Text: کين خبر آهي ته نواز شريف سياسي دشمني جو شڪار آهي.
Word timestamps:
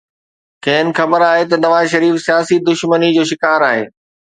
کين 0.65 0.87
خبر 0.97 1.21
آهي 1.31 1.43
ته 1.51 1.55
نواز 1.63 1.85
شريف 1.93 2.15
سياسي 2.25 2.55
دشمني 2.67 3.09
جو 3.15 3.23
شڪار 3.31 3.61
آهي. 3.71 3.83